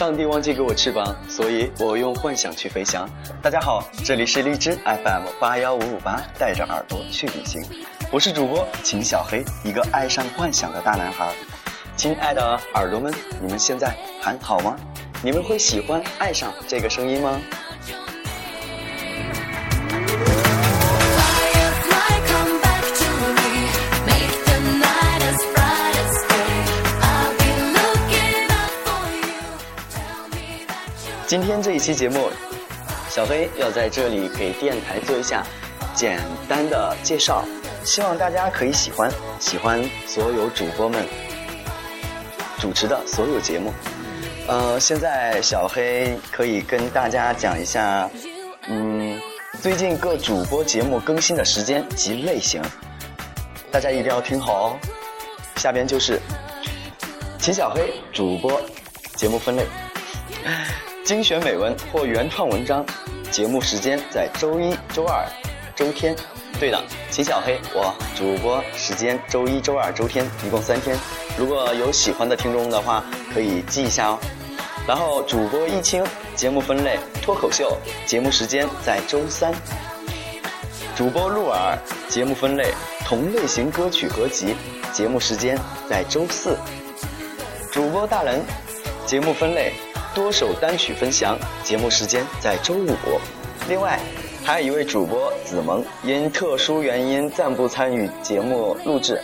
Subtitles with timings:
[0.00, 3.06] 上帝忘记给我翅膀，所以我用幻想去飞翔。
[3.42, 7.62] 大家好，这里是荔枝 FM 八幺五五八，带着耳朵去旅行。
[8.10, 11.34] 我是主播秦小黑，一个爱上幻想的大男孩。
[11.96, 14.74] 亲爱的耳朵们，你们现在还好吗？
[15.22, 17.38] 你们会喜欢爱上这个声音吗？
[31.30, 32.28] 今天这一期节目，
[33.08, 35.46] 小黑要在这里给电台做一下
[35.94, 37.44] 简单的介绍，
[37.84, 39.08] 希望大家可以喜欢，
[39.38, 41.06] 喜欢所有主播们
[42.58, 43.72] 主持的所有节目。
[44.48, 48.10] 呃，现在小黑可以跟大家讲一下，
[48.66, 49.16] 嗯，
[49.62, 52.60] 最近各主播节目更新的时间及类型，
[53.70, 54.78] 大家一定要听好哦。
[55.58, 56.20] 下边就是
[57.38, 58.60] 秦小黑主播
[59.14, 59.64] 节目分类。
[61.10, 62.86] 精选美文或原创文章，
[63.32, 65.26] 节目时间在周一、周二、
[65.74, 66.14] 周天。
[66.60, 66.80] 对的，
[67.10, 70.96] 秦小黑，我主播时间周一周二周天，一共三天。
[71.36, 74.20] 如果有喜欢的听众的话，可以记一下哦。
[74.86, 79.52] 然后主播一清节目分类脱口秀，节目时间在周三。
[80.94, 81.76] 主播鹿耳
[82.08, 82.72] 节目分类
[83.04, 84.54] 同类型歌曲合集，
[84.92, 86.56] 节目时间在周四。
[87.72, 88.40] 主播大人
[89.04, 89.72] 节目分类。
[90.12, 92.88] 多首单曲分享，节目时间在周五。
[93.68, 94.00] 另外，
[94.44, 99.22] 还有一位主播子萌，因特殊原因暂不参与节目录制。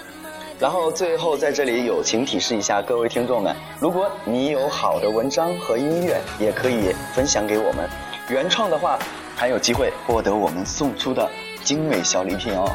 [0.61, 7.89] 然后最后在这里友情提示一下各位听众们：如果你有好的文章和音乐，也可以分享给我们，
[8.29, 8.97] 原创的话
[9.35, 11.29] 还有机会获得我们送出的
[11.64, 12.70] 精美小礼品哦。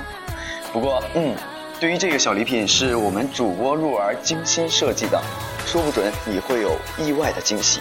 [0.73, 1.33] 不过，嗯，
[1.79, 5.19] 对于这个小礼品是我们主播鹿儿精心设计的，
[5.65, 7.79] 说不准你会有意外的惊喜。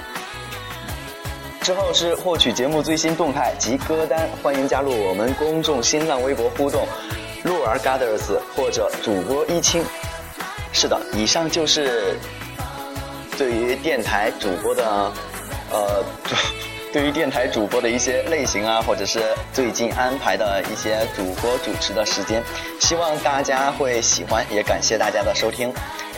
[1.61, 6.87] 之后是获取节目最新动态及歌单，欢迎加入我们公众新浪微博互动，
[7.45, 9.85] 鹿儿 Gathers 或者主播一清。
[10.73, 12.17] 是的，以上就是
[13.37, 15.13] 对于电台主播的，
[15.71, 16.03] 呃，
[16.93, 19.23] 对于电台主播的一些类型啊，或者是
[19.53, 22.43] 最近安排的一些主播主持的时间，
[22.81, 25.71] 希望大家会喜欢，也感谢大家的收听。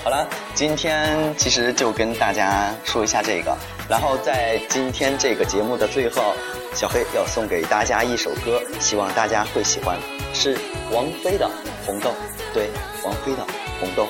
[0.05, 3.57] 好了，今天其实就跟大家说一下这个，
[3.89, 6.35] 然后在今天这个节目的最后，
[6.75, 9.97] 小黑要送给大家一首歌，希望大家会喜欢，
[10.35, 10.59] 是
[10.91, 11.49] 王菲的
[11.87, 12.11] 《红豆》，
[12.53, 12.69] 对，
[13.05, 13.43] 王菲的
[13.81, 14.03] 《红豆》。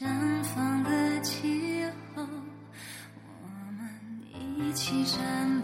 [0.00, 0.06] 绽
[0.44, 3.90] 放的气候我们
[4.56, 5.57] 一起绽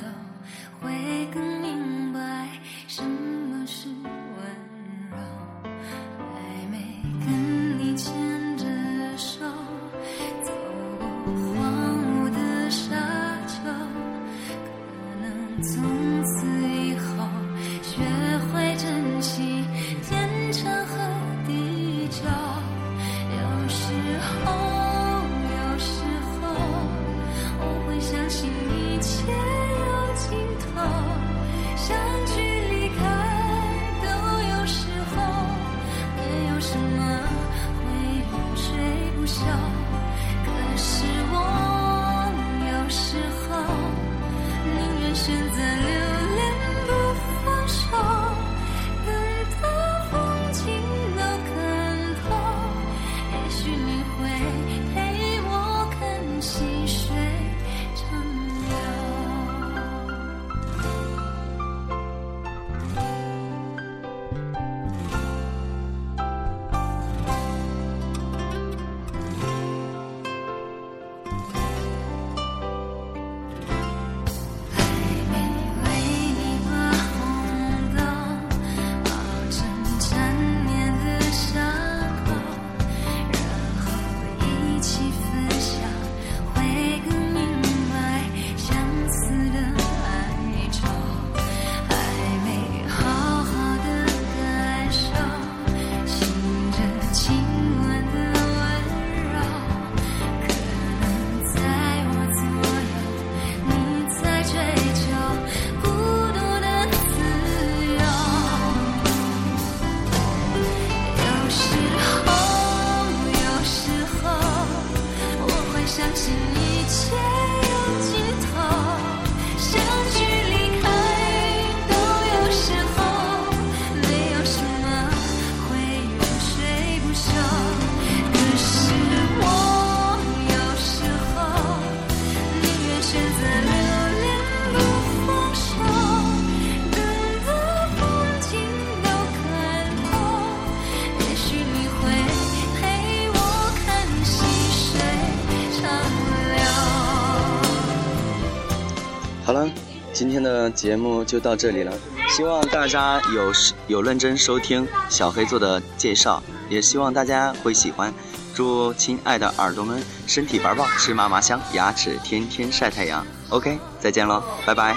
[149.45, 149.69] 好了，
[150.13, 151.93] 今天的节目就到这里了。
[152.31, 153.53] 希望大家有
[153.89, 158.13] 有认真收听小黑做的介绍，也希望大家会喜欢。
[158.55, 163.27] 祝亲爱的耳朵们身体玩棒，吃嘛嘛香，牙齿天天晒太阳。
[163.51, 164.97] OK，再见喽，拜拜。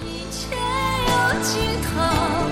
[0.00, 2.49] 一切有尽头